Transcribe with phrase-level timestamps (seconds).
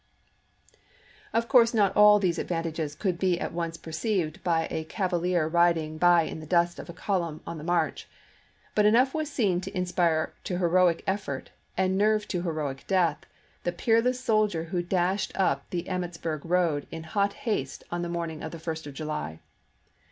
[1.31, 5.99] Of course not all these advantages could be at once perceived by a cavalier riding
[5.99, 8.07] by in the dust of a column on the march.
[8.73, 13.27] But enough was seen to in spire to heroic effort, and nerve to heroic death,
[13.63, 18.09] the peerless soldier who dashed up the Emmits burg road in hot haste on the
[18.09, 18.63] morning of the 1863.
[18.71, 19.39] first of July.